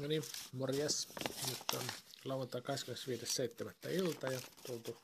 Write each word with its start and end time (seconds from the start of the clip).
No 0.00 0.08
niin, 0.08 0.22
morjes. 0.52 1.08
Nyt 1.48 1.58
on 1.74 1.82
lauantai 2.24 2.60
25.7. 2.60 3.88
ilta 3.90 4.26
ja 4.26 4.40
tultu 4.66 4.96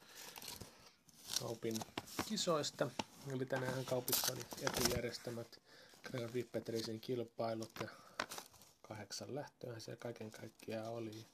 kaupin 1.41 1.77
kisoista. 2.29 2.91
Eli 3.33 3.47
tänään 3.47 3.85
kaupissa 3.85 4.33
oli 4.33 4.41
etujärjestämät 4.63 5.61
Greg 6.05 6.35
Vippetrisen 6.35 7.01
kilpailut 7.01 7.71
ja 7.81 7.89
kahdeksan 8.89 9.35
lähtöä 9.35 9.81
se 9.81 9.97
kaiken 9.97 10.31
kaikkiaan 10.31 10.93
oli. 10.93 11.27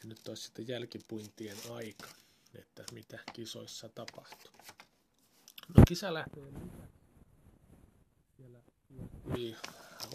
Ja 0.00 0.04
nyt 0.04 0.28
olisi 0.28 0.42
sitten 0.42 0.68
jälkipuintien 0.68 1.56
aika, 1.70 2.06
että 2.54 2.84
mitä 2.92 3.18
kisoissa 3.32 3.88
tapahtuu. 3.88 4.52
No 5.76 5.82
kisalähtöjen 5.88 6.70
siellä 8.36 8.58
oli 9.30 9.56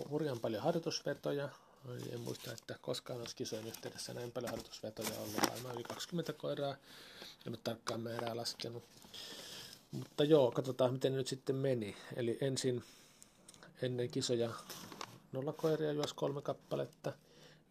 hurjan 0.10 0.40
paljon 0.40 0.64
harjoitusvetoja. 0.64 1.50
En 2.12 2.20
muista, 2.20 2.52
että 2.54 2.76
koskaan 2.82 3.20
olisi 3.20 3.36
kisojen 3.36 3.68
yhteydessä 3.68 4.14
näin 4.14 4.32
paljon 4.32 4.50
harjoitusvetoja 4.50 5.20
ollut. 5.20 5.52
Varmaan 5.52 5.76
yli 5.76 5.84
20 5.84 6.34
koiraa. 6.34 6.76
En 7.48 7.54
ole 7.54 7.60
tarkkaan 7.64 8.02
määrää 8.02 8.36
laskenut. 8.36 8.84
Mutta 9.92 10.24
joo, 10.24 10.52
katsotaan 10.52 10.94
miten 10.94 11.16
nyt 11.16 11.28
sitten 11.28 11.56
meni. 11.56 11.96
Eli 12.16 12.38
ensin 12.42 12.84
ennen 13.82 14.10
kisoja 14.10 14.50
nollakoiria 15.32 15.92
juosi 15.92 16.16
kolme 16.16 16.42
kappaletta. 16.42 17.14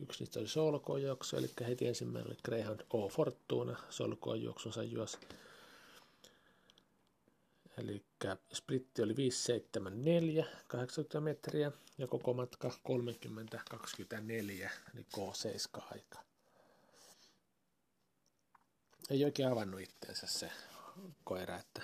Yksi 0.00 0.20
niistä 0.24 0.40
oli 0.40 0.48
solkoon 0.48 1.02
juoksu, 1.02 1.36
eli 1.36 1.50
heti 1.68 1.88
ensimmäinen 1.88 2.30
oli 2.30 2.38
Greyhound 2.44 2.80
O 2.94 3.08
Fortuna. 3.08 3.76
Solkoon 3.90 4.42
juoksunsa 4.42 4.82
juosi 4.82 5.18
Eli 7.78 8.04
splitti 8.52 9.02
oli 9.02 9.16
574, 9.16 10.46
80 10.68 11.20
metriä 11.20 11.72
ja 11.98 12.06
koko 12.06 12.34
matka 12.34 12.68
30-24, 12.68 12.72
eli 14.94 15.06
K7 15.16 15.82
aika. 15.90 16.18
Ei 19.10 19.24
oikein 19.24 19.48
avannut 19.48 19.80
itteensä 19.80 20.26
se 20.26 20.50
koira, 21.24 21.56
että, 21.56 21.82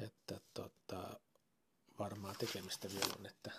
että 0.00 0.40
tota, 0.54 1.20
varmaa 1.98 2.34
tekemistä 2.34 2.88
vielä 2.88 3.14
on, 3.18 3.26
että 3.26 3.50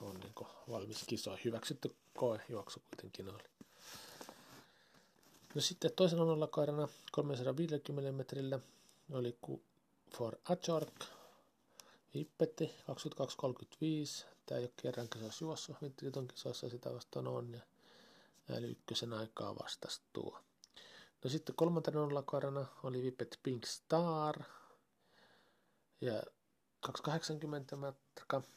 on 0.00 0.20
niin 0.20 0.34
valmis 0.70 1.04
kisoa. 1.06 1.38
Hyväksytty 1.44 1.96
koe 2.14 2.40
juoksu 2.48 2.82
kuitenkin 2.90 3.28
oli. 3.28 3.42
No 5.54 5.60
sitten 5.60 5.90
toisen 5.96 6.18
koirana 6.50 6.88
350 7.12 8.12
metrillä 8.12 8.58
oli 9.12 9.38
for 10.16 10.36
Ajork, 10.44 11.04
Ippetti 12.14 12.64
22.35. 12.64 14.26
Tämä 14.46 14.58
ei 14.58 14.64
ole 14.64 14.72
kerran 14.76 15.08
kisossa 15.08 15.44
juossut, 15.44 15.82
Vintriton 15.82 16.28
kisossa 16.28 16.68
sitä 16.68 16.94
vastaan 16.94 17.28
on 17.28 17.60
ja 18.48 18.56
eli 18.56 18.66
ykkösen 18.66 19.12
aikaa 19.12 19.58
vastas 19.62 20.00
tuo. 20.12 20.40
No 21.24 21.30
sitten 21.30 21.54
kolmantena 21.54 22.00
nollakoirana 22.00 22.66
oli 22.82 23.02
Vipet 23.02 23.38
Pink 23.42 23.66
Star 23.66 24.42
ja 26.00 26.22
280 26.80 27.76
metriä. 27.76 28.48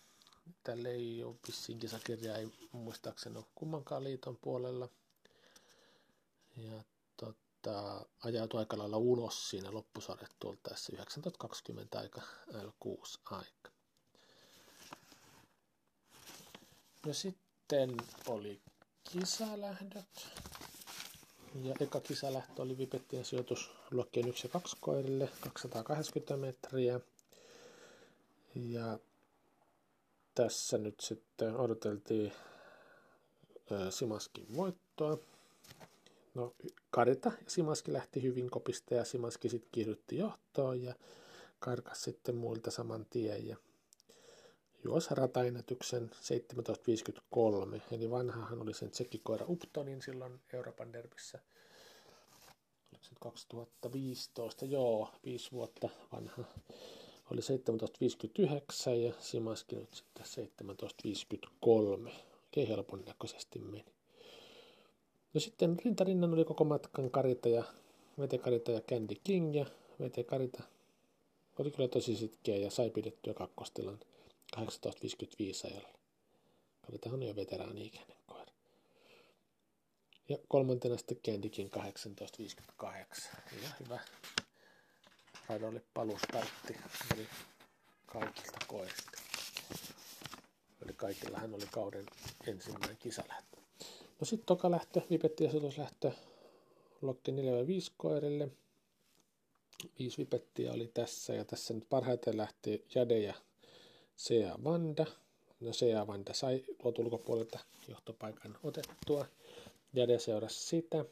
Tälle 0.64 0.90
ei 0.90 1.24
ole 1.24 1.36
vissiin 1.48 1.80
kisakirjaa, 1.80 2.38
ei 2.38 2.52
muistaakseni 2.72 3.38
ole 3.38 3.46
kummankaan 3.56 4.04
liiton 4.04 4.38
puolella. 4.38 4.90
Ja 6.58 6.84
tota, 7.62 8.06
ajautui 8.24 8.60
aika 8.60 8.78
lailla 8.78 8.98
ulos 8.98 9.50
siinä 9.50 9.74
loppusarjat 9.74 10.32
tultaessa 10.40 10.92
1920 10.92 12.00
aika 12.00 12.22
L6 12.52 13.20
aika. 13.26 13.72
Ja 17.06 17.14
sitten 17.14 17.98
oli 18.28 18.62
kisalähdöt. 19.12 20.28
Ja 21.64 21.76
eka 21.80 22.00
kisalähtö 22.00 22.62
oli 22.62 22.78
Vipettien 22.78 23.26
sijoitus 23.26 23.72
luokkien 23.92 24.28
1 24.28 24.48
ja 24.48 24.52
2 24.52 24.78
koirille 24.82 25.30
280 25.42 26.38
metriä. 26.38 27.00
Ja 28.56 29.00
tässä 30.36 30.78
nyt 30.78 31.00
sitten 31.00 31.56
odoteltiin 31.56 32.32
Simaskin 33.90 34.56
voittoa. 34.56 35.18
No, 36.34 36.56
Karita 36.90 37.32
ja 37.44 37.50
Simaski 37.50 37.94
lähti 37.94 38.22
hyvin 38.22 38.50
kopista 38.50 38.96
ja 38.96 39.06
Simaski 39.06 39.50
sitten 39.50 39.72
kiihdytti 39.72 40.18
johtoon 40.18 40.84
ja 40.84 40.96
karkas 41.60 42.04
sitten 42.04 42.36
muilta 42.36 42.72
saman 42.72 43.06
tien 43.06 43.48
ja 43.48 43.58
juosi 44.84 45.16
rataennätyksen 45.16 46.12
17.53, 46.14 47.82
eli 47.92 48.12
vanhahan 48.12 48.62
oli 48.62 48.74
sen 48.74 48.92
tsekkikoira 48.92 49.46
Uptonin 49.50 50.02
silloin 50.02 50.42
Euroopan 50.54 50.94
derbissä. 50.94 51.40
Oliko 52.92 53.06
se 53.06 53.16
2015? 53.20 54.66
Joo, 54.66 55.10
viisi 55.26 55.52
vuotta 55.52 55.90
vanha. 56.12 56.44
Oli 57.32 57.42
17.59 57.42 58.90
ja 58.90 59.14
Simaski 59.20 59.76
nyt 59.76 59.94
sitten 59.94 60.26
17.53. 62.06 62.12
Oikein 62.44 62.68
helpon 62.68 63.04
näköisesti 63.06 63.60
meni. 63.60 64.01
No 65.34 65.40
sitten 65.40 65.78
rintarinnan 65.86 66.34
oli 66.34 66.46
koko 66.46 66.64
matkan 66.64 67.12
Karita 67.12 67.50
ja 67.50 67.64
Vete 68.20 68.38
Karita 68.38 68.72
ja 68.72 68.82
Candy 68.82 69.16
King 69.24 69.56
ja 69.56 69.66
Vete 70.00 70.24
Karita 70.24 70.64
oli 71.60 71.72
kyllä 71.72 71.88
tosi 71.90 72.16
sitkeä 72.16 72.58
ja 72.58 72.72
sai 72.72 72.90
pidettyä 72.90 73.34
kakkostilan 73.34 74.00
1855 74.52 75.68
ajalla. 75.68 75.90
Karitahan 76.86 77.20
on 77.20 77.28
jo 77.28 77.36
veteraani-ikäinen 77.36 78.18
koira. 78.28 78.54
Ja 80.30 80.38
kolmantena 80.48 80.98
sitten 80.98 81.18
Candy 81.18 81.50
King 81.50 81.70
1858. 81.72 83.32
Ja 83.64 83.70
hyvä 83.80 84.00
raidolle 85.50 85.82
palustartti 85.94 86.78
oli 87.14 87.28
kaikilta 88.06 88.66
koirista. 88.68 89.22
Eli 90.86 90.94
kaikilla 90.94 91.40
hän 91.40 91.54
oli 91.56 91.68
kauden 91.72 92.06
ensimmäinen 92.48 92.98
kisalähtö. 92.98 93.51
No 94.22 94.26
sitten 94.26 94.46
toka 94.46 94.72
lähtö, 94.72 95.02
vipetti 95.10 95.44
ja 95.44 95.52
lähtö 95.78 96.12
Lokki 97.02 97.32
4-5 97.32 97.36
koirille. 97.98 98.48
Viisi 100.00 100.18
vipettiä 100.18 100.72
oli 100.72 100.92
tässä 100.94 101.34
ja 101.34 101.46
tässä 101.46 101.74
nyt 101.74 101.90
parhaiten 101.90 102.38
lähti 102.38 102.86
Jade 102.96 103.20
ja 103.20 103.34
Sea 104.16 104.56
Vanda. 104.64 105.06
No 105.60 105.74
Sea 105.74 106.08
Vanda 106.08 106.34
sai 106.34 106.64
tuolta 106.82 107.02
ulkopuolelta 107.02 107.60
johtopaikan 107.88 108.58
otettua. 108.64 109.26
Jade 109.94 110.20
seurasi 110.20 110.68
sitä. 110.68 111.06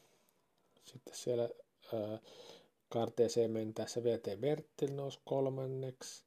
Sitten 0.86 1.16
siellä 1.16 1.50
ää, 1.94 2.20
karteeseen 2.90 3.52
mentäessä 3.52 4.03
VT 4.03 4.41
Bertil 4.41 4.96
nousi 4.96 5.20
kolmanneksi. 5.26 6.24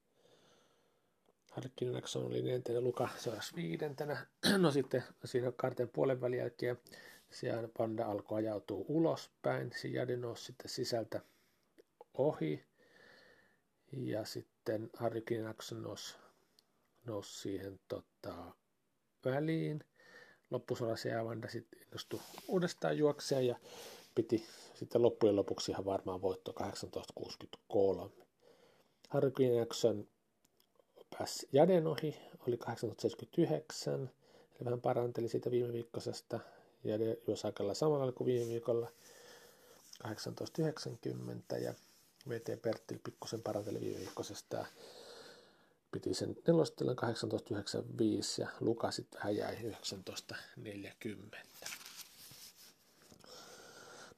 Harkkinenakson 1.52 2.26
oli 2.26 2.42
neljäntenä, 2.42 2.80
Luka 2.80 3.08
seurasi 3.16 3.56
viidentenä. 3.56 4.26
No 4.58 4.70
sitten 4.70 5.04
siinä 5.24 5.52
karten 5.56 5.88
puolen 5.88 6.20
välin 6.20 6.38
jälkeen 6.38 6.78
siellä 7.30 7.68
panda 7.78 8.06
alkoi 8.06 8.38
ajautua 8.38 8.84
ulospäin. 8.88 9.72
Jade 9.92 10.16
nousi 10.16 10.44
sitten 10.44 10.68
sisältä 10.68 11.20
ohi. 12.14 12.64
Ja 13.92 14.24
sitten 14.24 14.90
Harkkinenakson 14.96 15.82
nousi, 15.82 16.16
nousi 17.04 17.40
siihen 17.40 17.80
tota, 17.88 18.52
väliin. 19.24 19.84
Loppusorassa 20.50 21.08
ja 21.08 21.24
Vanda 21.24 21.48
sitten 21.48 21.82
innostui 21.82 22.20
uudestaan 22.48 22.98
juoksea 22.98 23.40
ja 23.40 23.56
piti 24.14 24.46
sitten 24.74 25.02
loppujen 25.02 25.36
lopuksi 25.36 25.70
ihan 25.70 25.84
varmaan 25.84 26.22
voitto 26.22 26.52
1863. 26.52 28.10
Harkkinenakson 29.08 30.08
pääsi 31.18 31.48
Jaden 31.52 31.86
ohi, 31.86 32.16
oli 32.46 32.56
879, 32.56 34.10
eli 34.54 34.64
vähän 34.64 34.80
paranteli 34.80 35.28
siitä 35.28 35.50
viime 35.50 35.72
viikkoisesta. 35.72 36.40
Jade 36.84 37.18
juosi 37.26 37.46
aika 37.46 37.74
samalla 37.74 38.12
kuin 38.12 38.26
viime 38.26 38.48
viikolla. 38.48 38.90
1890 40.02 41.58
ja 41.58 41.74
VT 42.28 42.62
Perttil 42.62 42.98
pikkusen 43.04 43.42
paranteli 43.42 43.80
viime 43.80 43.98
viikkoisesta. 43.98 44.66
Piti 45.92 46.14
sen 46.14 46.36
nelostilan 46.46 46.96
1895 46.96 48.42
ja 48.42 48.48
Luka 48.60 48.90
sitten 48.90 49.18
vähän 49.18 49.36
jäi 49.36 49.56
1940. 49.56 51.38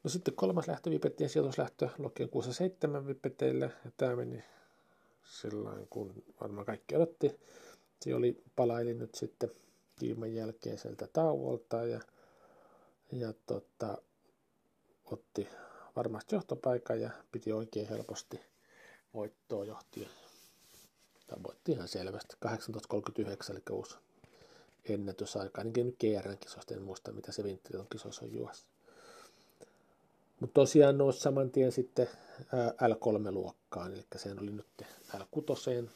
No 0.05 0.11
sitten 0.11 0.35
kolmas 0.35 0.69
lähtö 0.69 0.91
Vipettien 0.91 1.31
sijoituslähtö. 1.31 1.89
Lokien 1.99 2.29
67 2.29 3.07
Vipeteille. 3.07 3.65
Ja 3.85 3.91
tämä 3.97 4.17
meni 4.17 4.45
silloin, 5.25 5.87
kun 5.89 6.23
varmaan 6.41 6.67
kaikki 6.67 6.97
odotti. 6.97 7.41
Se 8.01 8.15
oli 8.15 8.43
palaili 8.57 8.95
nyt 8.95 9.15
sitten 9.15 9.51
kiiman 9.99 10.35
jälkeiseltä 10.35 11.07
tauolta 11.13 11.85
ja, 11.85 12.01
ja 13.13 13.33
tota, 13.47 13.99
otti 15.05 15.49
varmasti 15.97 16.35
johtopaikan 16.35 17.01
ja 17.01 17.11
piti 17.33 17.53
oikein 17.53 17.89
helposti 17.89 18.41
voittoa 19.15 19.65
johti. 19.65 20.09
Tai 21.27 21.39
voitti 21.43 21.73
ihan 21.73 21.89
selvästi. 21.89 22.37
1839, 22.41 23.57
eli 23.57 23.63
uusi 23.71 23.97
ennätysaika, 24.89 25.61
ainakin 25.61 25.87
nyt 25.87 25.97
GRN-kisoista, 26.01 26.75
en 26.75 26.83
muista 26.83 27.13
mitä 27.13 27.33
se 27.33 27.45
Vintriton 27.45 27.87
kisoissa 27.93 28.25
on 28.25 28.33
juossa. 28.33 28.67
Mutta 30.45 30.61
tosiaan 30.61 30.99
nousi 30.99 31.21
saman 31.21 31.51
tien 31.51 31.73
sitten 31.73 32.09
L3-luokkaan, 32.83 33.93
eli 33.93 34.05
sehän 34.17 34.39
oli 34.39 34.51
nyt 34.51 34.67
L6 35.15 35.89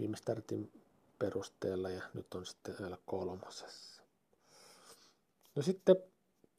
viime 0.00 0.16
startin 0.16 0.72
perusteella 1.18 1.90
ja 1.90 2.02
nyt 2.14 2.34
on 2.34 2.46
sitten 2.46 2.74
L3. 2.74 3.38
No 5.54 5.62
sitten 5.62 5.96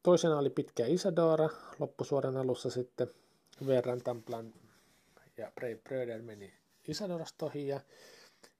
toisena 0.03 0.37
oli 0.37 0.49
pitkä 0.49 0.85
Isadora, 0.85 1.49
loppusuoran 1.79 2.37
alussa 2.37 2.69
sitten 2.69 3.07
Verran 3.67 4.01
Tamplan 4.01 4.53
ja 5.37 5.51
Bray 5.55 5.75
Bröder 5.75 6.21
meni 6.21 6.53
Isadorast 6.87 7.41
ohi 7.41 7.67
ja 7.67 7.79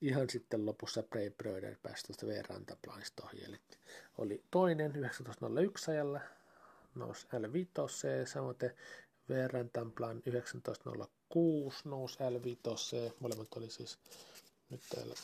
ihan 0.02 0.30
sitten 0.30 0.66
lopussa 0.66 1.04
Bray 1.04 1.30
Bröder 1.30 1.76
pääsi 1.84 2.04
tuosta 2.04 2.28
Verran 2.28 2.66
Tamplanista 2.66 3.24
ohi. 3.26 3.44
Eli 3.44 3.60
oli 4.18 4.44
toinen 4.52 4.94
19.01 4.96 5.92
ajalla, 5.92 6.20
nousi 7.00 7.28
L5, 7.28 8.28
samoin 8.28 8.58
Verran 9.30 9.70
Tamplan 9.70 10.24
19.06 10.30 11.74
nousi 11.86 12.18
L5, 12.20 13.14
molemmat 13.20 13.48
oli 13.56 13.70
siis 13.70 13.98
nyt 14.70 14.82
täällä, 14.90 15.16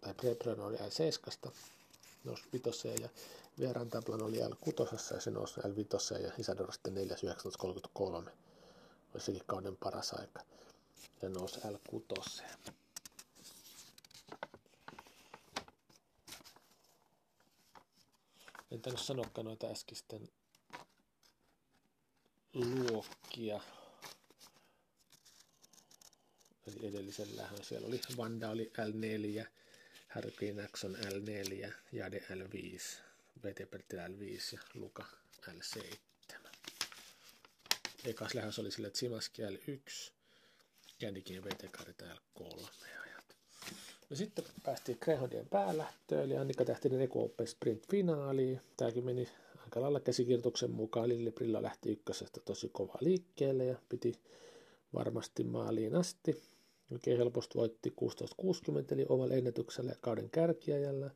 tai 0.00 0.14
Bröder 0.14 0.60
oli 0.60 0.76
L7, 0.76 1.50
nousi 2.24 2.44
5 2.52 2.88
ja 3.02 3.08
Vieran 3.58 3.90
Tablan 3.90 4.22
oli 4.22 4.38
L6 4.38 5.14
ja 5.14 5.20
se 5.20 5.30
nousi 5.30 5.60
L5 5.60 6.22
ja 6.22 6.32
Isadora 6.38 6.72
sitten 6.72 6.94
4.19.33. 6.94 8.30
Oli 9.14 9.40
kauden 9.46 9.76
paras 9.76 10.12
aika. 10.12 10.40
Ja 11.22 11.28
nousi 11.28 11.60
L6. 11.60 12.42
En 18.70 18.82
tänne 18.82 18.98
sanokaan 18.98 19.44
noita 19.44 19.66
äskisten 19.66 20.28
luokkia. 22.54 23.60
Eli 26.66 26.88
edellisellähän 26.88 27.64
siellä 27.64 27.86
oli 27.86 28.00
Vanda 28.16 28.50
oli 28.50 28.72
L4, 28.78 29.46
Harry 30.08 30.52
Naxon 30.52 30.96
L4, 30.96 31.72
Jade 31.92 32.18
L5. 32.18 32.80
VT 33.44 33.70
Perttilä 33.70 34.08
L5 34.08 34.52
ja 34.52 34.60
Luka 34.74 35.04
L7. 35.48 35.96
Ekas 38.04 38.34
lähes 38.34 38.58
oli 38.58 38.70
sille, 38.70 38.86
että 38.86 38.98
Simaski 38.98 39.42
L1, 39.42 40.12
Candykin 41.00 41.44
VT 41.44 41.70
Karita 41.70 42.04
L3 42.14 42.66
ajat. 43.02 43.36
No 44.10 44.16
sitten 44.16 44.44
päästiin 44.62 44.98
Greyhoundien 45.00 45.48
päälähtöön, 45.48 46.24
eli 46.24 46.36
Annika 46.36 46.64
Tähtinen 46.64 47.00
Eco 47.00 47.22
Open 47.22 47.46
Sprint 47.46 47.88
finaaliin. 47.90 48.60
Tämäkin 48.76 49.04
meni 49.04 49.28
aika 49.72 49.80
lailla 49.80 50.00
käsikirjoituksen 50.00 50.70
mukaan. 50.70 51.08
Lilli 51.08 51.30
Brilla 51.30 51.62
lähti 51.62 51.90
ykkösestä 51.92 52.40
tosi 52.44 52.70
kova 52.72 52.94
liikkeelle 53.00 53.64
ja 53.64 53.76
piti 53.88 54.14
varmasti 54.94 55.44
maaliin 55.44 55.96
asti. 55.96 56.42
Oikein 56.92 57.18
helposti 57.18 57.58
voitti 57.58 57.94
16.60 58.44 58.46
eli 58.90 59.06
omalla 59.08 59.34
ennätyksellä 59.34 59.94
kauden 60.00 60.30
kärkiajalla. 60.30 61.10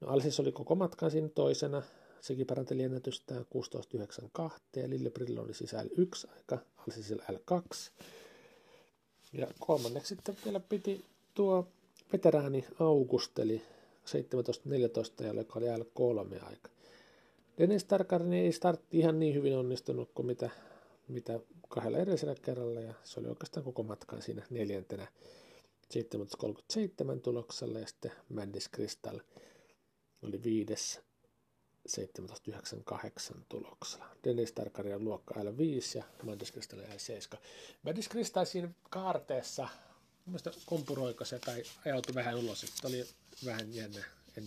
No 0.00 0.08
Alsis 0.08 0.40
oli 0.40 0.52
koko 0.52 0.74
matkan 0.74 1.10
siinä 1.10 1.28
toisena, 1.28 1.82
sekin 2.20 2.46
paranteli 2.46 2.82
ennätystä 2.82 3.34
16.92 3.34 4.50
ja 4.76 4.88
Lillebrillo 4.88 5.42
oli 5.42 5.54
siis 5.54 5.72
L1 5.72 6.30
aika, 6.36 6.58
Alsisilla 6.76 7.22
L2. 7.32 7.90
Ja 9.32 9.46
kolmanneksi 9.58 10.08
sitten 10.14 10.36
vielä 10.44 10.60
piti 10.60 11.04
tuo 11.34 11.68
veteraani 12.12 12.64
Augusteli 12.80 13.62
17.14 15.22 15.36
joka 15.36 15.58
oli 15.58 15.66
L3 15.66 16.44
aika. 16.44 16.70
Dennis 17.60 17.84
Tarkarin 17.84 18.32
ei 18.32 18.52
startti 18.52 18.98
ihan 18.98 19.18
niin 19.18 19.34
hyvin 19.34 19.56
onnistunut 19.56 20.10
kuin 20.14 20.26
mitä, 20.26 20.50
mitä 21.08 21.40
kahdella 21.68 21.98
edellisellä 21.98 22.34
kerralla 22.42 22.80
ja 22.80 22.94
se 23.04 23.20
oli 23.20 23.28
oikeastaan 23.28 23.64
koko 23.64 23.82
matkan 23.82 24.22
siinä 24.22 24.42
neljäntenä 24.50 25.06
7.37 27.14 27.20
tuloksella 27.22 27.78
ja 27.78 27.86
sitten 27.86 28.12
Mandis 28.28 28.70
Crystal 28.70 29.20
oli 30.22 30.42
viides 30.42 31.00
1798 31.82 33.44
tuloksella. 33.48 34.06
Dennis 34.24 34.52
Tarkarian 34.52 35.04
luokka 35.04 35.34
L5 35.34 35.98
ja 35.98 36.04
Mandis 36.22 36.52
Kristal 36.52 36.78
L7. 36.78 37.38
Mandis 37.82 38.08
Kristal 38.08 38.44
siinä 38.44 38.70
kaarteessa 38.90 39.68
mielestäni 40.26 40.56
kompuroiko 40.66 41.24
se 41.24 41.38
tai 41.38 41.62
ajautui 41.86 42.14
vähän 42.14 42.36
ulos. 42.36 42.64
Että 42.64 42.88
oli 42.88 43.04
vähän 43.44 43.74
jännä. 43.74 44.04
En, 44.38 44.44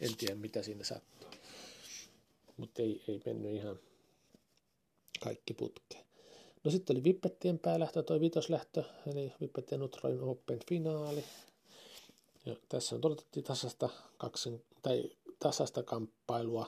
en 0.00 0.16
tiedä 0.16 0.34
mitä 0.34 0.62
siinä 0.62 0.84
sattui. 0.84 1.35
Mutta 2.56 2.82
ei, 2.82 3.02
ei 3.08 3.20
mennyt 3.26 3.52
ihan 3.52 3.78
kaikki 5.24 5.54
putkeen. 5.54 6.06
No 6.64 6.70
sitten 6.70 6.96
oli 6.96 7.04
Vippettien 7.04 7.58
päälähtö, 7.58 8.02
toi 8.02 8.20
vitoslähtö, 8.20 8.84
eli 9.06 9.32
Vippettien 9.40 9.82
Utroin 9.82 10.20
Open 10.20 10.60
finaali. 10.68 11.24
Ja 12.46 12.56
tässä 12.68 12.94
on 12.94 13.00
odotettiin 13.04 13.44
tasasta, 13.44 13.88
kaksin, 14.18 14.64
tai 14.82 15.10
tasasta 15.38 15.82
kamppailua. 15.82 16.66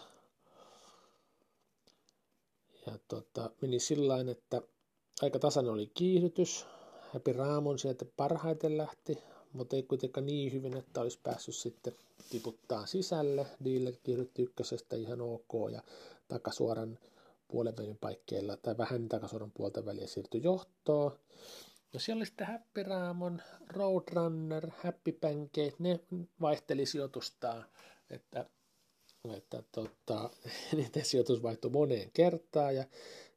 Ja 2.87 2.99
tota, 3.09 3.51
meni 3.61 3.81
sillä 3.81 4.15
että 4.31 4.63
aika 5.23 5.39
tasainen 5.39 5.73
oli 5.73 5.91
kiihdytys. 5.95 6.67
Happy 7.13 7.33
Raamon 7.33 7.79
sieltä 7.79 8.05
parhaiten 8.17 8.77
lähti, 8.77 9.19
mutta 9.59 9.77
ei 9.77 9.83
kuitenkaan 9.83 10.27
niin 10.27 10.53
hyvin, 10.53 10.77
että 10.77 11.01
olisi 11.01 11.19
päässyt 11.23 11.55
sitten 11.55 11.95
tiputtaa 12.31 12.87
sisälle. 12.87 13.47
Dealer 13.65 13.95
kiihdytti 14.03 14.43
ykkösestä 14.43 14.97
ihan 14.97 15.21
ok 15.21 15.71
ja 15.73 15.83
takasuoran 16.29 16.99
puolen 17.49 17.99
paikkeilla 18.01 18.57
tai 18.57 18.79
vähän 18.79 19.09
takasuoran 19.09 19.51
puolta 19.51 19.85
väliä 19.85 20.07
siirtyi 20.07 20.43
johtoon. 20.43 21.19
No 21.93 22.01
siellä 22.01 22.21
oli 22.21 22.27
sitten 22.27 22.47
Happy 22.47 22.83
Raamon, 22.83 23.43
Roadrunner, 23.69 24.71
Happy 24.85 25.13
Pancake, 25.13 25.73
ne 25.79 26.01
vaihteli 26.41 26.87
sijoitustaan, 26.87 27.65
että, 28.11 28.45
että 29.37 29.63
tota, 29.73 30.31
niiden 30.77 31.05
sijoitus 31.05 31.43
vaihtui 31.43 31.71
moneen 31.71 32.11
kertaan 32.15 32.77
ja 32.77 32.85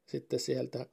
sitten 0.06 0.40
sieltä 0.40 0.86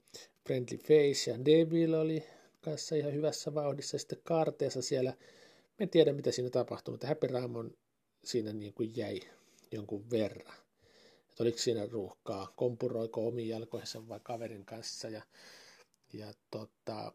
Friendly 0.47 0.77
Face 0.77 1.31
ja 1.31 1.45
Devil 1.45 1.93
oli 1.93 2.23
kanssa 2.61 2.95
ihan 2.95 3.13
hyvässä 3.13 3.53
vauhdissa 3.53 3.95
ja 3.95 3.99
sitten 3.99 4.21
kaarteessa 4.23 4.81
siellä, 4.81 5.13
en 5.79 5.89
tiedä 5.89 6.13
mitä 6.13 6.31
siinä 6.31 6.49
tapahtui, 6.49 6.91
mutta 6.91 7.07
Happy 7.07 7.27
Raamon 7.27 7.77
siinä 8.23 8.53
niin 8.53 8.73
kuin 8.73 8.97
jäi 8.97 9.19
jonkun 9.71 10.09
verran. 10.11 10.55
Että 11.29 11.43
oliko 11.43 11.57
siinä 11.57 11.87
ruuhkaa, 11.91 12.53
kompuroiko 12.55 13.27
omiin 13.27 13.49
jalkoihinsa 13.49 14.07
vai 14.07 14.19
kaverin 14.23 14.65
kanssa? 14.65 15.09
Ja, 15.09 15.21
ja 16.13 16.33
tota, 16.51 17.13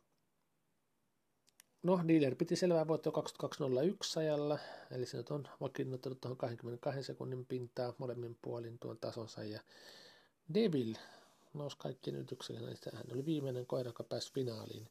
No, 1.85 2.01
dealer 2.09 2.35
piti 2.35 2.57
selvää 2.57 2.89
voittoa 2.89 3.13
22.01 3.13 4.21
ajalla, 4.21 4.59
eli 4.91 5.07
se 5.07 5.17
nyt 5.17 5.31
on 5.31 5.49
vakiinnuttanut 5.61 6.21
tuohon 6.21 6.37
22 6.37 7.03
sekunnin 7.03 7.47
pintaa 7.47 7.95
molemmin 7.99 8.39
puolin 8.43 8.79
tuon 8.79 8.99
tasonsa, 8.99 9.45
ja 9.45 9.61
Devil 10.55 10.95
nousi 11.55 11.77
kaikki 11.79 12.11
yrityksellä, 12.11 12.61
niin 12.61 12.79
hän 12.93 13.05
oli 13.13 13.25
viimeinen 13.25 13.67
koira, 13.67 13.89
joka 13.89 14.05
pääsi 14.05 14.33
finaaliin, 14.33 14.89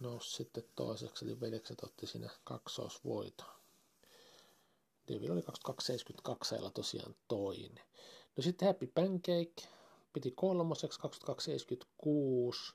nousi 0.00 0.30
sitten 0.36 0.64
toiseksi, 0.76 1.24
eli 1.24 1.40
veljekset 1.40 1.82
otti 1.82 2.06
siinä 2.06 2.30
kaksoisvoiton. 2.44 3.46
Devil 5.08 5.32
oli 5.32 5.40
22.72 5.40 6.34
ajalla 6.52 6.70
tosiaan 6.70 7.14
toinen. 7.28 7.84
No 8.36 8.42
sitten 8.42 8.68
Happy 8.68 8.86
Pancake 8.86 9.68
piti 10.12 10.30
kolmoseksi 10.30 11.00
22.76. 11.00 12.74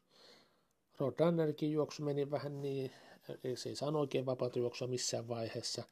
Roadrunnerkin 0.99 1.71
juoksu 1.71 2.03
meni 2.03 2.31
vähän 2.31 2.61
niin 2.61 2.91
se 3.55 3.69
ei 3.69 3.75
saanut 3.75 3.99
oikein 3.99 4.25
vapaata 4.25 4.59
juoksua 4.59 4.87
missään 4.87 5.27
vaiheessa. 5.27 5.83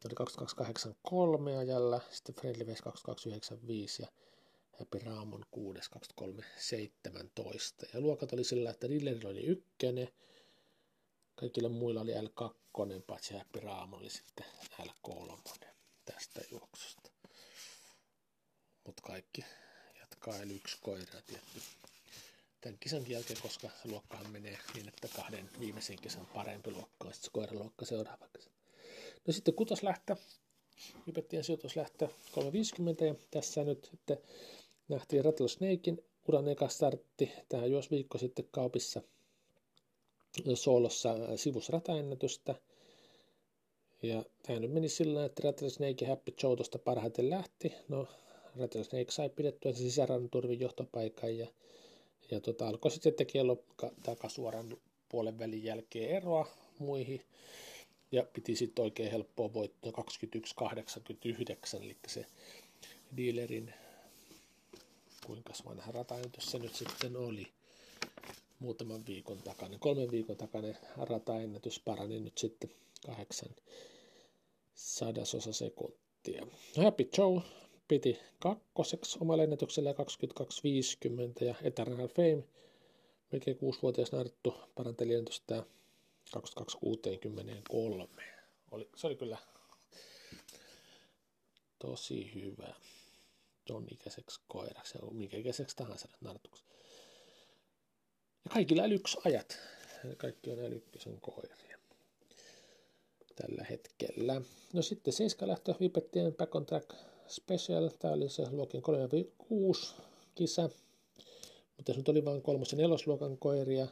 Se 0.00 0.08
oli 0.08 0.14
2283 0.14 1.56
ajalla, 1.56 2.00
sitten 2.10 2.34
Friendly 2.34 2.64
Face 2.64 2.82
2295 2.82 4.02
ja 4.02 4.08
Happy 4.78 4.98
Raamon 4.98 5.44
6 5.50 5.90
2317. 5.90 7.86
Ja 7.94 8.00
luokat 8.00 8.32
oli 8.32 8.44
sillä, 8.44 8.70
että 8.70 8.88
Dillerillä 8.88 9.28
oli 9.30 9.40
ykkönen, 9.40 10.08
kaikilla 11.34 11.68
muilla 11.68 12.00
oli 12.00 12.12
L2, 12.14 13.02
paitsi 13.06 13.34
Happy 13.34 13.60
Raamon 13.60 14.00
oli 14.00 14.10
sitten 14.10 14.46
L3 14.80 15.66
tästä 16.04 16.40
juoksusta. 16.50 17.10
Mutta 18.86 19.02
kaikki 19.02 19.44
jatkaa 20.00 20.34
L1 20.34 20.78
koiraa 20.80 21.22
tietty 21.26 21.60
tämän 22.60 22.78
kisan 22.78 23.08
jälkeen, 23.08 23.40
koska 23.42 23.68
se 23.82 23.88
luokkahan 23.88 24.30
menee 24.30 24.58
niin, 24.74 24.88
että 24.88 25.08
kahden 25.08 25.50
viimeisen 25.60 25.98
kisan 25.98 26.26
parempi 26.26 26.70
luokka 26.70 27.08
on 27.08 27.14
sitten 27.14 27.32
koiraluokka 27.32 27.84
seuraavaksi. 27.84 28.50
No 29.26 29.32
sitten 29.32 29.54
kutoslähtö, 29.54 30.16
Hypettien 31.06 31.44
sijoituslähtö 31.44 32.08
350 32.32 33.04
ja 33.04 33.14
tässä 33.30 33.64
nyt 33.64 33.88
sitten 33.90 34.18
nähtiin 34.88 35.24
Rattlesnakein 35.24 36.04
uran 36.28 36.48
eka 36.48 36.68
startti. 36.68 37.32
Tähän 37.48 37.70
juosi 37.70 37.90
viikko 37.90 38.18
sitten 38.18 38.48
kaupissa 38.50 39.02
soolossa 40.54 41.36
sivusrataennätystä. 41.36 42.54
Ja 44.02 44.24
tämä 44.42 44.60
nyt 44.60 44.72
meni 44.72 44.88
sillä 44.88 45.24
että 45.24 45.42
Rattlesnake 45.44 46.06
Happy 46.06 46.34
Joe 46.42 46.56
tuosta 46.56 46.78
parhaiten 46.78 47.30
lähti. 47.30 47.72
No, 47.88 48.08
Rattlesnake 48.56 49.10
sai 49.10 49.28
pidettyä 49.28 49.72
sisäranturvin 49.72 50.60
johtopaikan 50.60 51.38
ja, 51.38 51.46
ja 52.30 52.40
tota, 52.40 52.68
alkoi 52.68 52.90
sitten 52.90 53.14
tekemään 53.14 53.58
takasuoran 54.02 54.76
puolen 55.08 55.38
välin 55.38 55.64
jälkeen 55.64 56.10
eroa 56.10 56.46
muihin. 56.78 57.22
Ja 58.12 58.26
piti 58.32 58.56
sitten 58.56 58.82
oikein 58.82 59.10
helppoa 59.10 59.52
voittoa 59.52 59.92
21.89, 61.76 61.82
eli 61.82 61.96
se 62.06 62.26
dealerin, 63.16 63.74
kuinka 65.26 65.52
vanha 65.64 65.92
rataennätys 65.92 66.46
se 66.46 66.58
nyt 66.58 66.74
sitten 66.74 67.16
oli, 67.16 67.52
muutaman 68.58 69.06
viikon 69.06 69.42
takana, 69.42 69.78
kolmen 69.78 70.10
viikon 70.10 70.36
takana 70.36 70.68
rataennätys 70.96 71.80
parani 71.80 72.20
nyt 72.20 72.38
sitten 72.38 72.70
kahdeksan 73.06 73.50
sadasosa 74.74 75.52
sekuntia. 75.52 76.46
Happy 76.84 77.08
Joe 77.18 77.42
piti 77.88 78.18
kakkoseksi 78.38 79.18
omalla 79.20 79.42
ennätyksellä 79.42 79.92
22.50 79.92 81.44
ja 81.44 81.54
Eternal 81.62 82.08
Fame, 82.08 82.44
melkein 83.32 83.58
kuusivuotias 83.58 84.12
Narttu, 84.12 84.54
paranteli 84.74 85.14
ennätystä 85.14 85.62
22.63. 86.36 88.22
Oli, 88.70 88.88
se 88.96 89.06
oli 89.06 89.16
kyllä 89.16 89.38
tosi 91.78 92.34
hyvä 92.34 92.74
ton 93.64 93.86
ikäiseksi 93.90 94.40
koiraksi, 94.48 94.98
minkä 95.10 95.36
ikäiseksi 95.36 95.76
tahansa 95.76 96.08
nartuksi. 96.20 96.64
Ja 98.44 98.50
kaikilla 98.54 98.86
yksi 98.86 99.18
ajat. 99.24 99.58
Kaikki 100.16 100.50
on 100.50 100.64
älykkösen 100.64 101.20
koiria 101.20 101.62
tällä 103.36 103.64
hetkellä. 103.70 104.40
No 104.72 104.82
sitten 104.82 105.12
seiska 105.12 105.46
lähtö 105.46 105.74
Vipettien 105.80 106.34
Back 106.34 106.54
on 106.54 106.66
Track 106.66 106.90
Special. 107.28 107.88
Tämä 107.98 108.14
oli 108.14 108.28
se 108.28 108.50
luokin 108.50 108.82
3-6 108.82 110.02
kisa. 110.34 110.68
Mutta 111.76 111.92
nyt 111.92 112.08
oli 112.08 112.24
vain 112.24 112.42
kolmos- 112.42 112.72
ja 112.72 112.78
nelosluokan 112.78 113.38
koiria. 113.38 113.86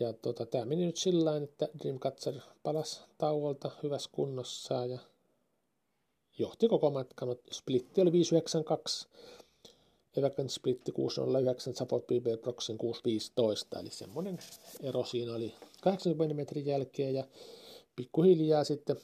Ja 0.00 0.12
tota, 0.12 0.46
tämä 0.46 0.64
meni 0.64 0.86
nyt 0.86 0.96
sillä 0.96 1.36
että 1.36 1.68
Dreamcatcher 1.82 2.34
palasi 2.62 3.00
tauolta 3.18 3.70
hyvässä 3.82 4.10
kunnossa 4.12 4.86
ja 4.86 4.98
johti 6.38 6.68
koko 6.68 6.90
matkan. 6.90 7.36
Splitti 7.50 8.00
oli 8.00 8.12
592, 8.12 9.08
Evacan 10.16 10.48
splitti 10.48 10.92
609, 10.92 11.76
Support 11.76 12.06
BB 12.06 12.40
Proxin 12.40 12.78
615, 12.78 13.80
eli 13.80 13.90
semmoinen 13.90 14.38
ero 14.82 15.04
siinä 15.04 15.34
oli 15.34 15.54
80 15.80 16.34
metrin 16.34 16.66
jälkeen 16.66 17.14
ja 17.14 17.24
pikkuhiljaa 17.96 18.64
sitten 18.64 18.96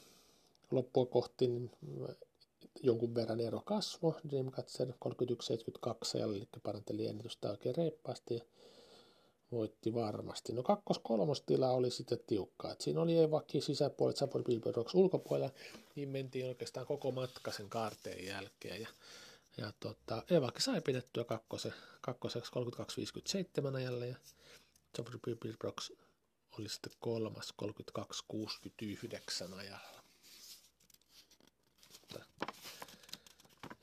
loppua 0.71 1.07
kohti 1.07 1.47
niin 1.47 1.71
jonkun 2.83 3.15
verran 3.15 3.41
ero 3.41 3.63
kasvoi. 3.65 4.15
Dreamcatcher 4.31 4.93
3172 4.99 6.19
eli 6.19 6.49
paranteli 6.63 7.07
ennätystä 7.07 7.51
oikein 7.51 7.77
reippaasti 7.77 8.35
ja 8.35 8.45
voitti 9.53 9.95
varmasti. 9.95 10.53
No 10.53 10.63
kakkos-kolmostila 10.63 11.71
oli 11.71 11.91
sitten 11.91 12.19
tiukkaa. 12.27 12.73
Et 12.73 12.81
siinä 12.81 13.01
oli 13.01 13.19
Evaki 13.19 13.61
sisäpuolet, 13.61 14.17
Sapori 14.17 14.45
Bilberoks 14.45 14.95
ulkopuolella, 14.95 15.55
niin 15.95 16.09
mentiin 16.09 16.47
oikeastaan 16.47 16.87
koko 16.87 17.13
matka 17.13 17.53
sen 17.53 17.69
kaarteen 17.69 18.27
jälkeen. 18.27 18.81
Ja, 18.81 18.89
ja 19.57 19.73
tota, 19.81 20.23
Evaki 20.31 20.63
sai 20.63 20.81
pidettyä 20.81 21.25
kakkose, 21.25 21.73
kakkoseksi 22.01 22.53
32.57 23.71 23.77
ajalle 23.77 24.09
ja 24.09 24.17
Sapori 24.97 25.19
Bilberoks 25.43 25.93
oli 26.59 26.69
sitten 26.69 26.93
kolmas 27.01 27.55
32.69 27.63 29.55
ajalla. 29.55 29.97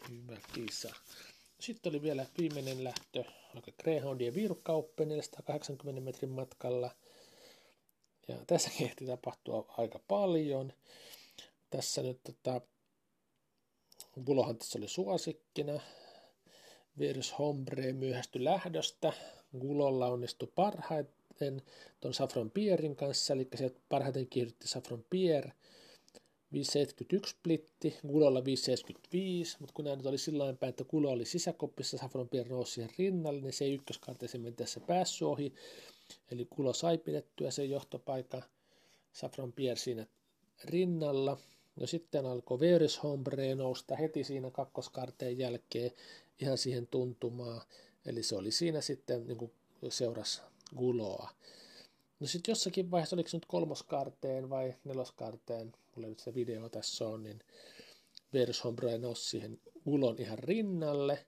Hyvä 0.10 0.38
kisa. 0.54 0.94
Sitten 1.60 1.90
oli 1.90 2.02
vielä 2.02 2.26
viimeinen 2.38 2.84
lähtö, 2.84 3.24
okay, 3.58 3.74
Greyhoundien 3.84 4.36
Virukkauppe 4.36 5.06
480 5.06 6.02
metrin 6.02 6.30
matkalla. 6.30 6.92
Ja 8.28 8.38
tässä 8.48 8.72
ehti 8.86 9.06
tapahtua 9.06 9.74
aika 9.78 10.00
paljon. 10.08 10.74
Tässä 11.70 12.02
nyt 12.02 12.20
tota, 12.24 12.62
Bulohantissa 14.24 14.80
oli 14.80 14.88
suosikkina. 14.88 15.80
Virus 17.00 17.40
Hombre 17.40 17.94
myöhästy 17.94 18.44
lähdöstä. 18.44 19.14
Gulolla 19.60 20.08
onnistui 20.08 20.52
parhaiten 20.56 21.62
tuon 22.00 22.14
Safron 22.14 22.52
Pierin 22.52 22.96
kanssa, 22.96 23.34
eli 23.34 23.48
se 23.56 23.72
parhaiten 23.90 24.28
kiihdytti 24.28 24.68
Safron 24.68 25.06
Pier– 25.10 25.50
571 26.54 27.32
splitti, 27.32 27.98
Gulolla 28.08 28.46
575, 28.46 29.58
mutta 29.60 29.74
kun 29.74 29.86
nämä 29.86 29.96
nyt 29.96 30.06
oli 30.06 30.18
sillä 30.18 30.54
päin, 30.54 30.70
että 30.70 30.84
Gulo 30.84 31.12
oli 31.12 31.26
sisäkoppissa, 31.26 31.98
Safron 31.98 32.30
Pierre 32.30 32.50
nousi 32.50 32.74
siihen 32.74 32.92
rinnalle, 32.98 33.42
niin 33.42 33.54
se 33.54 33.66
ei 33.66 33.74
ykköskarteeseen 33.74 34.56
tässä 34.56 34.80
päässyt 34.80 35.28
ohi, 35.28 35.54
eli 36.32 36.48
Gulo 36.56 36.74
sai 36.74 36.98
pidettyä 36.98 37.52
sen 37.52 37.70
johtopaikka, 37.70 38.42
Safron 39.14 39.54
Pierre 39.54 39.80
siinä 39.80 40.08
rinnalla. 40.64 41.38
No 41.76 41.88
sitten 41.88 42.26
alkoi 42.26 42.60
Veris 42.60 43.04
Hombre 43.04 43.56
nousta 43.56 43.96
heti 43.96 44.24
siinä 44.24 44.52
kakkoskarteen 44.52 45.38
jälkeen 45.38 45.92
ihan 46.40 46.58
siihen 46.58 46.88
tuntumaan, 46.88 47.62
eli 48.06 48.24
se 48.24 48.36
oli 48.36 48.52
siinä 48.52 48.82
sitten 48.82 49.28
niin 49.28 49.38
kuin 49.38 49.52
seurasi 49.90 50.42
Guloa. 50.78 51.30
No 52.20 52.28
sitten 52.28 52.52
jossakin 52.52 52.92
vaiheessa, 52.92 53.16
oliko 53.16 53.30
se 53.30 53.38
nyt 53.38 53.46
kolmoskarteen 53.46 54.50
vai 54.50 54.74
neloskarteen, 54.84 55.74
mulla 55.96 56.10
nyt 56.10 56.20
se 56.20 56.36
video 56.36 56.70
tässä 56.70 57.08
on, 57.08 57.24
niin 57.24 57.40
Vershombre 58.34 58.98
nousi 58.98 59.30
siihen 59.30 59.60
Gulon 59.84 60.16
ihan 60.20 60.40
rinnalle, 60.40 61.26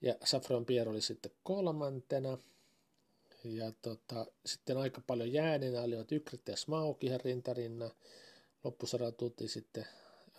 ja 0.00 0.14
Safron 0.24 0.66
Pierre 0.66 0.90
oli 0.90 1.00
sitten 1.00 1.32
kolmantena, 1.42 2.38
ja 3.44 3.72
tota, 3.82 4.26
sitten 4.46 4.76
aika 4.76 5.00
paljon 5.06 5.32
jäänenä 5.32 5.82
olivat 5.82 6.12
Ykrit 6.12 6.48
ja 6.48 6.56
Smauk 6.56 7.04
ihan 7.04 7.20
rintarinna, 7.20 7.90
loppusaralla 8.64 9.12
tultiin 9.12 9.48
sitten, 9.50 9.86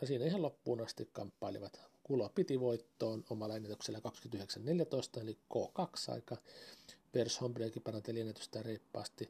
ja 0.02 0.08
siinä 0.08 0.26
ihan 0.26 0.42
loppuun 0.42 0.82
asti 0.82 1.10
kamppailivat. 1.12 1.82
Kulo 2.04 2.30
piti 2.36 2.60
voittoon 2.60 3.24
omalla 3.30 3.56
ennätyksellä 3.56 4.02
29.14, 5.18 5.22
eli 5.22 5.38
K2-aika. 5.54 6.38
Vers 7.14 7.42
Hombrekin 7.42 7.82
paranteli 7.82 8.20
ennätystä 8.20 8.64
reippaasti 8.64 9.30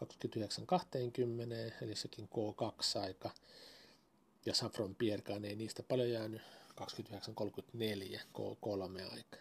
29.20, 0.00 1.84
eli 1.84 1.96
sekin 1.96 2.28
K2-aika. 2.28 3.30
Ja 4.46 4.54
Safron 4.54 4.94
Pierkaan 4.94 5.44
ei 5.44 5.56
niistä 5.56 5.82
paljon 5.82 6.10
jäänyt 6.10 6.42
29.34 6.80 8.18
K3-aika. 8.18 9.36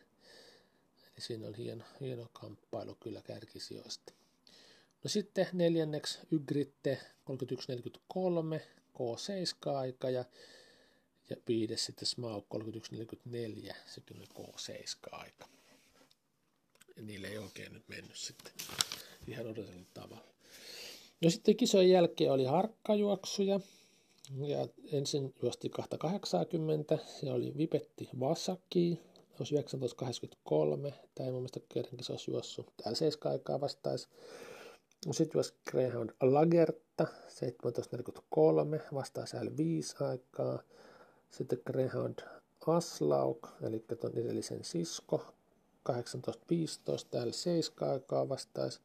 Eli 1.03 1.21
siinä 1.21 1.47
oli 1.47 1.57
hieno, 1.57 1.83
hieno 1.99 2.29
kamppailu 2.33 2.95
kyllä 2.95 3.21
kärkisijoista. 3.21 4.13
No 5.03 5.09
sitten 5.09 5.47
neljänneksi 5.53 6.19
Ygritte 6.31 7.01
31.43 8.57 8.61
K7-aika 8.93 10.09
ja, 10.09 10.25
ja 11.29 11.35
viides 11.47 11.85
sitten 11.85 12.07
Smaug 12.07 12.45
31.44, 12.55 13.73
sekin 13.85 14.17
oli 14.17 14.25
K7-aika. 14.25 15.47
Ja 16.95 17.01
niille 17.01 17.27
ei 17.27 17.37
oikein 17.37 17.73
nyt 17.73 17.87
mennyt 17.87 18.17
sitten 18.17 18.53
ihan 19.27 19.45
odotetulla 19.45 19.85
tavalla. 19.93 20.32
No 21.23 21.29
sitten 21.29 21.55
kisojen 21.55 21.89
jälkeen 21.89 22.31
oli 22.31 22.45
harkkajuoksuja. 22.45 23.59
Ja 24.41 24.67
ensin 24.91 25.33
juosti 25.41 25.69
280, 25.69 26.97
se 27.05 27.31
oli 27.31 27.53
Vipetti 27.57 28.09
Vasaki, 28.19 28.99
olisi 29.39 29.55
1983, 29.55 30.93
tämä 31.15 31.25
ei 31.25 31.31
mun 31.31 31.41
mielestä 31.41 31.59
kerrankin 31.69 32.05
se 32.05 32.13
olisi 32.13 32.31
juossut, 32.31 32.73
täällä 32.77 32.95
7 32.95 33.31
aikaa 33.31 33.61
vastaisi. 33.61 34.07
Sitten 35.11 35.31
juosi 35.33 35.53
Greyhound 35.71 36.09
Lagerta, 36.21 37.05
1743, 37.39 38.81
vastaisi 38.93 39.37
l 39.37 39.57
5 39.57 39.95
aikaa. 40.03 40.59
Sitten 41.31 41.61
Greyhound 41.65 42.19
Aslauk, 42.67 43.47
eli 43.61 43.85
tuon 43.99 44.17
edellisen 44.17 44.63
sisko, 44.63 45.17
1815, 45.83 47.09
täällä 47.11 47.33
7 47.33 47.89
aikaa 47.91 48.29
vastaisi. 48.29 48.79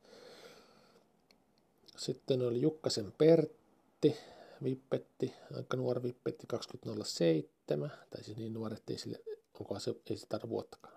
Sitten 1.98 2.42
oli 2.42 2.60
Jukkasen 2.60 3.12
Pertti, 3.18 4.16
Vippetti, 4.64 5.32
aika 5.56 5.76
nuori 5.76 6.02
Vippetti 6.02 6.46
2007, 6.46 7.92
tai 8.10 8.24
siis 8.24 8.36
niin 8.36 8.54
nuori, 8.54 8.76
ei 8.90 8.98
sille, 8.98 9.22
onkohan 9.60 9.80
se, 9.80 9.94
ei 10.10 10.16
se 10.16 10.26
tarvitse 10.26 10.48
vuottakaan. 10.48 10.94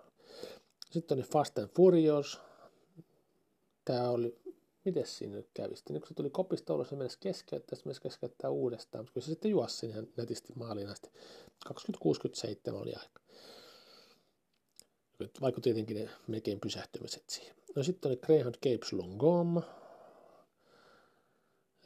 Sitten 0.90 1.18
oli 1.18 1.26
Fast 1.26 1.58
and 1.58 1.68
Furious, 1.76 2.40
tämä 3.84 4.10
oli, 4.10 4.38
miten 4.84 5.06
siinä 5.06 5.34
nyt 5.34 5.48
kävi? 5.54 5.76
Sitten 5.76 6.00
kun 6.00 6.08
se 6.08 6.14
tuli 6.14 6.30
kopista 6.30 6.84
se 6.84 6.96
mennessä 6.96 7.18
keskeyttää, 7.20 7.76
sitten 7.76 7.88
mennessä 7.88 8.02
keskeyttää 8.02 8.50
uudestaan, 8.50 9.04
mutta 9.04 9.12
kyllä 9.12 9.24
se 9.24 9.30
sitten 9.30 9.50
juossi 9.50 9.86
ihan 9.86 10.08
netisti 10.16 10.52
maaliin 10.56 10.88
asti. 10.88 11.10
2067 11.66 12.80
oli 12.80 12.92
aika. 12.94 13.20
Vaikka 15.40 15.60
tietenkin 15.60 16.10
melkein 16.26 16.60
pysähtymiset 16.60 17.24
siihen. 17.30 17.56
No 17.76 17.82
sitten 17.82 18.08
oli 18.08 18.16
Greyhound 18.16 18.54
Capes 18.54 18.92
Lungom, 18.92 19.62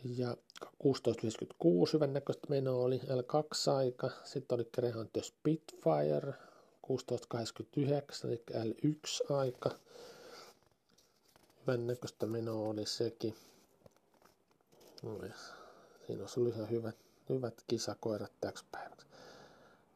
ja 0.04 0.36
16.56 0.64 1.92
hyvännäköistä 1.92 2.46
menoa 2.50 2.84
oli 2.84 2.98
L2-aika. 2.98 4.10
Sitten 4.24 4.54
oli 4.54 4.68
Greyhound 4.74 5.22
Spitfire 5.22 6.32
16.89 6.86 8.26
eli 8.26 8.42
L1-aika. 8.50 9.70
Hyvännäköistä 11.60 12.26
menoa 12.26 12.68
oli 12.68 12.86
sekin. 12.86 13.34
Siinä 16.06 16.22
olisi 16.22 16.40
ollut 16.40 16.54
ihan 16.54 16.70
hyvät, 16.70 16.96
hyvät 17.28 17.54
kisakoirat 17.66 18.32
täksi 18.40 18.64
päiväksi. 18.72 19.06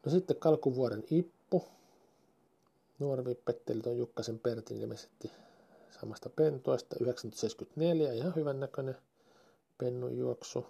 No 0.05 0.11
sitten 0.11 0.35
kalkuvuoden 0.35 1.03
Ippu. 1.11 1.67
Nuori 2.99 3.25
vippetteli 3.25 3.81
tuon 3.81 3.97
Jukkasen 3.97 4.39
Pertin 4.39 4.77
ilmeisesti 4.77 5.31
samasta 6.01 6.29
pentoista. 6.29 6.95
1974, 6.95 8.13
ihan 8.13 8.35
hyvän 8.35 8.59
näköinen 8.59 8.95
pennun 9.81 10.17
juoksu. 10.17 10.65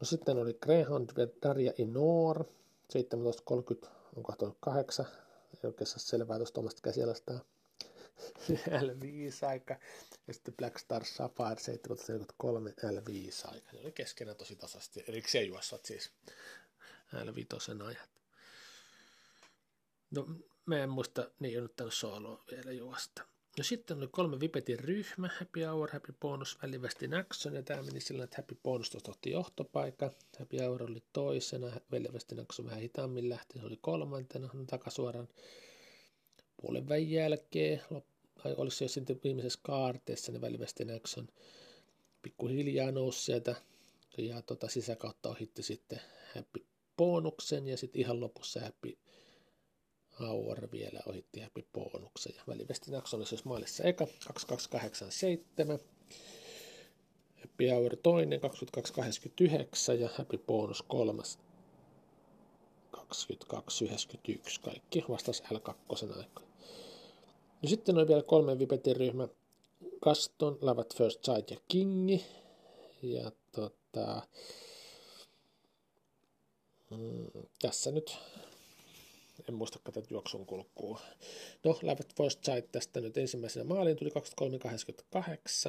No 0.00 0.04
sitten 0.04 0.38
oli 0.38 0.54
Greyhound 0.54 1.10
Darja 1.42 1.72
Inor, 1.78 2.44
17.30, 3.84 3.88
on 4.16 4.22
kohtanut 4.22 4.56
kahdeksan. 4.60 5.06
Ei 5.54 5.60
oikein 5.64 5.86
saa 5.86 5.98
selvää 5.98 6.36
tuosta 6.36 6.60
omasta 6.60 6.80
käsialastaan. 6.82 7.40
L5 8.50 9.46
aika. 9.48 9.76
Ja 10.26 10.34
sitten 10.34 10.54
Black 10.54 10.78
Star 10.78 11.04
Sapphire 11.04 11.60
743 11.60 12.70
L5 12.70 13.52
aika. 13.52 13.72
Ne 13.72 13.80
oli 13.80 13.92
keskenään 13.92 14.36
tosi 14.36 14.56
tasaisesti. 14.56 15.04
Erikseen 15.08 15.46
juossat 15.46 15.84
siis 15.84 16.10
L5 17.14 17.82
ajat. 17.86 18.10
No, 20.10 20.26
mä 20.66 20.82
en 20.82 20.90
muista, 20.90 21.30
niin 21.38 21.58
on 21.58 21.62
nyt 21.62 21.76
tänne 21.76 21.92
sooloa 21.92 22.44
vielä 22.50 22.72
juosta. 22.72 23.31
No 23.58 23.64
sitten 23.64 23.98
oli 23.98 24.08
kolme 24.10 24.40
Vipetin 24.40 24.78
ryhmä, 24.78 25.30
Happy 25.38 25.64
Hour, 25.64 25.90
Happy 25.92 26.14
Bonus, 26.20 26.58
Välivestin 26.62 27.14
Action, 27.14 27.54
ja 27.54 27.62
tämä 27.62 27.82
meni 27.82 28.00
sillä 28.00 28.24
että 28.24 28.36
Happy 28.36 28.56
Bonus 28.62 28.96
otti 29.08 29.30
johtopaikan, 29.30 30.10
Happy 30.38 30.56
Hour 30.58 30.82
oli 30.82 31.02
toisena, 31.12 31.80
Välivestin 31.92 32.40
Action 32.40 32.66
vähän 32.66 32.80
hitaammin 32.80 33.28
lähti, 33.28 33.58
se 33.58 33.66
oli 33.66 33.78
kolmantena, 33.80 34.50
no, 34.54 34.64
takasuoran 34.64 35.28
puolen 36.56 36.88
väin 36.88 37.10
jälkeen, 37.10 37.82
tai 38.42 38.54
olisi 38.56 38.76
se 38.76 38.84
jo 38.84 38.88
sitten 38.88 39.20
viimeisessä 39.24 39.60
kaarteessa, 39.62 40.32
niin 40.32 40.40
Välivestin 40.40 40.96
Action 40.96 41.28
pikkuhiljaa 42.22 42.92
nousi 42.92 43.22
sieltä, 43.22 43.54
ja 44.18 44.42
tota, 44.42 44.68
sisäkautta 44.68 45.28
ohitti 45.28 45.62
sitten 45.62 46.00
Happy 46.34 46.66
Bonuksen, 46.96 47.68
ja 47.68 47.76
sitten 47.76 48.00
ihan 48.00 48.20
lopussa 48.20 48.60
Happy 48.60 48.98
Auer 50.22 50.68
vielä 50.72 51.00
ohitti 51.06 51.40
Happy 51.40 51.64
bonuksen. 51.72 52.34
Välivesti 52.48 52.90
Nax 52.90 53.14
oli 53.14 53.26
siis 53.26 53.44
maalissa 53.44 53.84
eka 53.84 54.06
2287. 54.06 55.78
Happy 57.40 57.68
Hour 57.70 57.96
toinen 58.02 58.40
2289 58.40 60.00
ja 60.00 60.08
Happy 60.18 60.38
Bonus 60.38 60.82
kolmas 60.82 61.38
2291. 62.90 64.60
Kaikki 64.60 65.04
vastas 65.08 65.42
L2 65.42 65.74
aikoina. 66.18 66.52
No 67.62 67.68
sitten 67.68 67.98
on 67.98 68.08
vielä 68.08 68.22
kolme 68.22 68.58
Vipetin 68.58 68.96
ryhmä. 68.96 69.28
Gaston, 70.00 70.58
Lavat 70.60 70.96
First 70.96 71.24
Sight 71.24 71.50
ja 71.50 71.56
Kingi. 71.68 72.24
Ja 73.02 73.32
tota, 73.52 74.22
mm, 76.90 77.26
tässä 77.62 77.90
nyt 77.90 78.18
en 79.48 79.54
muista 79.54 79.78
tätä 79.84 80.02
juoksun 80.10 80.46
kulkua. 80.46 81.00
No, 81.64 81.78
Left 81.82 82.16
First 82.16 82.44
Sight 82.44 82.72
tästä 82.72 83.00
nyt 83.00 83.16
ensimmäisenä 83.16 83.64
maaliin 83.64 83.96
tuli 83.96 84.10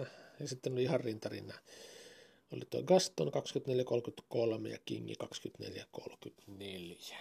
23.88 0.02 0.06
ja 0.40 0.48
sitten 0.48 0.74
oli 0.74 0.84
ihan 0.84 1.00
rintarinna. 1.00 1.54
Oli 2.52 2.66
tuo 2.70 2.84
Gaston 2.84 3.32
24.33 4.64 4.68
ja 4.68 4.78
Kingi 4.86 5.16
24.34. 5.24 7.16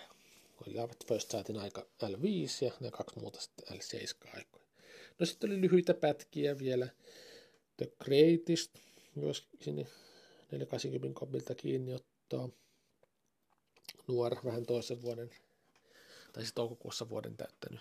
Oli 0.67 0.77
Left 0.77 1.09
First 1.09 1.31
Sightin 1.31 1.59
aika 1.59 1.87
L5 2.05 2.65
ja 2.65 2.73
ne 2.81 2.91
kaksi 2.91 3.21
muuta 3.21 3.41
sitten 3.41 3.79
L7 3.79 4.37
aikoja. 4.37 4.65
No 5.19 5.27
sitten 5.27 5.51
oli 5.51 5.61
lyhyitä 5.61 5.95
pätkiä 5.95 6.59
vielä. 6.59 6.89
The 7.77 7.93
Greatest, 8.05 8.71
myös 9.15 9.47
sinne 9.61 9.87
480 10.51 11.21
kopilta 11.21 11.55
kiinni 11.55 11.95
ottaa. 11.95 12.49
Nuor, 14.09 14.37
vähän 14.45 14.67
toisen 14.67 15.03
vuoden 15.03 15.31
tai 16.33 16.43
siis 16.43 16.55
toukokuussa 16.55 17.09
vuoden 17.09 17.37
täyttänyt. 17.37 17.81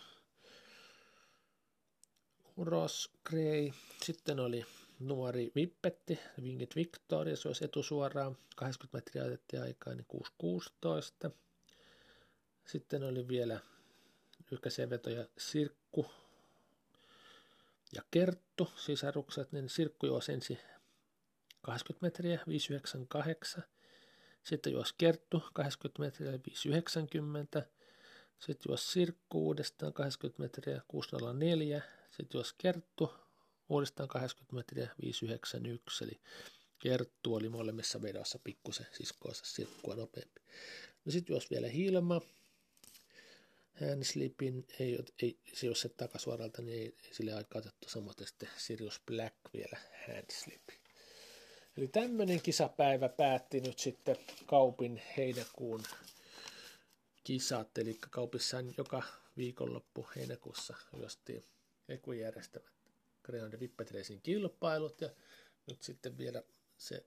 Ross 2.58 3.10
Gray. 3.30 3.72
Sitten 4.04 4.40
oli 4.40 4.66
nuori 5.00 5.52
Vippetti, 5.56 6.20
Winged 6.42 6.72
Victoria, 6.76 7.36
se 7.36 7.48
olisi 7.48 7.66
etusuoraan, 7.66 8.38
80 8.56 8.98
metriä 8.98 9.24
otettiin 9.24 9.62
aikaa, 9.62 9.94
niin 9.94 10.08
6.16. 11.26 11.32
Sitten 12.66 13.04
oli 13.04 13.28
vielä 13.28 13.60
yhkäisiä 14.52 14.90
vetoja 14.90 15.26
Sirkku 15.38 16.12
ja 17.96 18.02
Kerttu, 18.12 18.72
sisarukset, 18.76 19.52
niin 19.52 19.70
Sirkku 19.70 20.06
juosi 20.06 20.32
ensin 20.32 20.60
80 21.62 22.06
metriä, 22.06 22.40
5,98. 23.58 23.62
Sitten 24.44 24.74
juosi 24.74 24.96
Kerttu 24.98 25.44
80 25.54 26.00
metriä, 26.00 26.32
5,90. 27.62 27.68
Sitten 28.46 28.70
juos 28.70 28.92
Sirkku 28.92 29.46
uudestaan 29.46 29.94
80 29.94 30.44
metriä 30.44 30.82
604. 30.88 31.82
Sitten 32.12 32.38
juos 32.38 32.54
Kerttu 32.54 33.14
uudestaan 33.70 34.10
80 34.10 34.56
metriä 34.56 34.90
591. 35.02 36.04
Eli 36.04 36.20
Kerttu 36.80 37.36
oli 37.36 37.50
molemmissa 37.50 38.02
vedossa 38.02 38.40
pikkusen 38.44 38.88
siskoonsa 38.92 39.46
Sirkkua 39.46 39.96
nopeampi. 39.96 40.42
No 41.06 41.12
sitten 41.12 41.34
juos 41.34 41.52
vielä 41.52 41.68
Hilma. 41.68 42.22
Handslipin, 43.90 44.68
ei, 44.80 45.00
ei, 45.22 45.40
se 45.54 45.68
jos 45.68 45.82
se 45.82 45.90
takasuoralta, 45.90 46.62
niin 46.62 46.80
ei, 46.80 46.96
ei 47.04 47.14
sille 47.14 47.34
aikaa 47.34 47.60
otettu 47.60 47.90
samoin 47.90 48.16
sitten 48.26 48.50
Sirius 48.58 49.02
Black 49.06 49.36
vielä 49.54 49.78
handslipin. 50.08 50.78
Eli 51.78 51.88
tämmöinen 51.88 52.42
kisapäivä 52.42 53.10
päätti 53.10 53.60
nyt 53.60 53.80
sitten 53.80 54.16
Kaupin 54.46 55.02
heinäkuun 55.18 55.84
kisat, 57.24 57.78
eli 57.78 57.98
kaupissain 58.10 58.74
joka 58.78 59.04
viikonloppu 59.38 60.08
heinäkuussa 60.16 60.74
juostiin 60.98 61.44
Ekun 61.90 62.18
järjestämät 62.18 62.74
Greyhound 63.24 63.60
Vippetreisin 63.60 64.22
kilpailut 64.22 65.02
ja 65.02 65.10
nyt 65.68 65.82
sitten 65.82 66.18
vielä 66.18 66.44
se, 66.78 67.06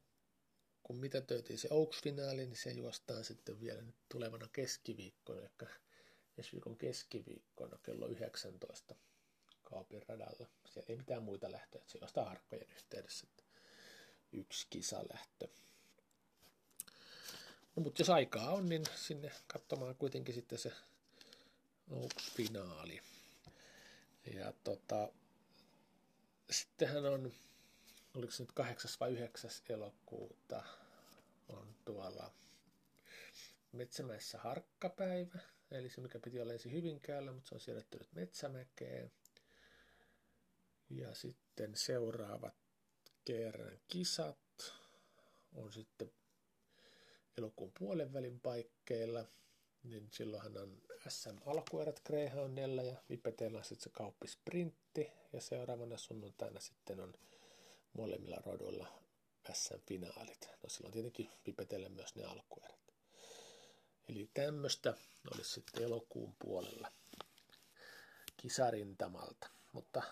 kun 0.83 0.97
mitä 0.97 1.21
töitiin 1.21 1.59
se 1.59 1.69
Oaks-finaali, 1.71 2.47
niin 2.47 2.57
se 2.57 2.71
juostaan 2.71 3.25
sitten 3.25 3.61
vielä 3.61 3.83
nyt 3.83 3.97
tulevana 4.09 4.49
keskiviikkona, 4.53 5.41
eli 5.41 5.51
ensi 6.39 6.53
viikon 6.53 6.77
keskiviikkona 6.77 7.79
kello 7.83 8.07
19 8.07 8.95
Kaupin 9.63 10.03
radalla. 10.09 10.49
Siellä 10.67 10.87
ei 10.89 10.97
mitään 10.97 11.23
muita 11.23 11.53
lähtöjä, 11.53 11.85
se 11.87 11.99
juostaan 11.99 12.29
harkkojen 12.29 12.71
yhteydessä. 12.71 13.27
Yksi 14.33 14.67
kisalähtö. 14.71 15.49
No, 17.77 17.83
mutta 17.83 18.03
jos 18.03 18.11
aikaa 18.11 18.51
on, 18.51 18.69
niin 18.69 18.85
sinne 18.95 19.33
katsomaan 19.47 19.95
kuitenkin 19.97 20.35
sitten 20.35 20.59
se 20.59 20.73
finaali. 22.35 23.01
Ja 24.35 24.53
tota, 24.65 25.09
sittenhän 26.51 27.07
on, 27.07 27.33
oliko 28.15 28.33
se 28.33 28.43
nyt 28.43 28.53
8. 28.53 28.91
vai 29.01 29.13
9. 29.13 29.51
elokuuta, 29.69 30.65
on 31.49 31.75
tuolla 31.85 32.33
Metsämäessä 33.73 34.39
harkkapäivä, 34.39 35.39
eli 35.71 35.91
se 35.91 36.01
mikä 36.01 36.19
piti 36.19 36.41
olla 36.41 36.53
ensin 36.53 36.73
Hyvinkäällä, 36.73 37.33
mutta 37.33 37.49
se 37.49 37.55
on 37.55 37.61
siirretty 37.61 37.99
nyt 37.99 38.13
Metsämäkeen. 38.13 39.13
Ja 40.91 41.15
sitten 41.15 41.77
seuraavat 41.77 42.55
kerran 43.25 43.79
kisat 43.89 44.75
on 45.55 45.73
sitten 45.73 46.13
elokuun 47.39 47.73
puolen 47.79 48.13
välin 48.13 48.41
paikkeilla, 48.41 49.25
niin 49.83 50.09
silloinhan 50.11 50.59
on 50.59 50.83
SM 51.09 51.37
alkuerät 51.47 52.01
Greyhoundilla 52.07 52.83
ja 52.83 53.03
Vipetellä 53.11 53.59
on 53.59 53.65
sitten 53.65 53.83
se 53.85 53.91
kauppisprintti 53.91 55.11
ja 55.33 55.41
seuraavana 55.41 55.97
sunnuntaina 55.97 56.61
sitten 56.61 57.01
on 57.01 57.15
molemmilla 57.93 58.37
roduilla 58.47 58.87
SM-finaalit. 59.53 60.49
No 60.63 60.69
silloin 60.69 60.93
tietenkin 60.93 61.31
Vipetellä 61.47 61.89
myös 61.89 62.15
ne 62.15 62.25
alkuerät. 62.25 62.81
Eli 64.09 64.31
tämmöistä 64.35 64.95
olisi 65.35 65.51
sitten 65.51 65.83
elokuun 65.83 66.35
puolella 66.45 66.93
kisarintamalta. 68.37 69.51
Mutta 69.73 70.03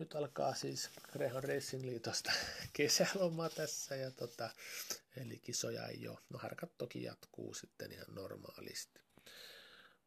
nyt 0.00 0.14
alkaa 0.14 0.54
siis 0.54 0.90
Greyhound 1.12 1.44
Racing 1.44 1.84
Liitosta 1.84 2.32
kesäloma 2.72 3.48
tässä, 3.48 3.96
ja 3.96 4.10
tota, 4.10 4.50
eli 5.16 5.38
kisoja 5.38 5.86
ei 5.86 6.08
ole. 6.08 6.18
No 6.30 6.38
harkat 6.38 6.78
toki 6.78 7.02
jatkuu 7.02 7.54
sitten 7.54 7.92
ihan 7.92 8.14
normaalisti. 8.14 9.00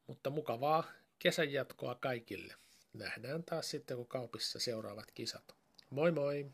Mutta 0.08 0.30
mukavaa 0.30 0.92
kesän 1.20 1.54
jatkoa 1.54 1.96
kaikille. 1.96 2.56
Nähdään 2.94 3.44
taas 3.44 3.70
sitten, 3.70 3.98
kun 3.98 4.08
kaupissa 4.08 4.60
seuraavat 4.60 5.12
kisat. 5.12 5.56
Moi 5.90 6.12
moi! 6.12 6.52